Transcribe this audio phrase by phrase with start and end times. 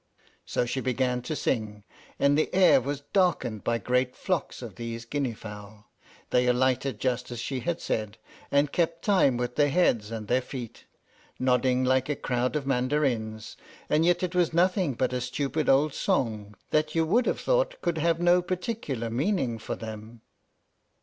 [0.47, 1.83] So she began to sing,
[2.17, 5.91] and the air was darkened by great flocks of these Guinea fowl.
[6.31, 8.17] They alighted just as she had said,
[8.49, 10.85] and kept time with their heads and their feet,
[11.37, 13.57] nodding like a crowd of mandarins;
[13.91, 17.79] and yet it was nothing but a stupid old song that you would have thought
[17.83, 20.21] could have no particular meaning for them.